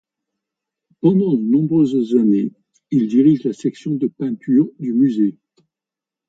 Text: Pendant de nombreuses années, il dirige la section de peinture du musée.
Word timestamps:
Pendant 1.01 1.33
de 1.35 1.43
nombreuses 1.43 2.15
années, 2.15 2.51
il 2.89 3.07
dirige 3.07 3.43
la 3.43 3.53
section 3.53 3.93
de 3.93 4.07
peinture 4.07 4.67
du 4.79 4.93
musée. 4.93 5.37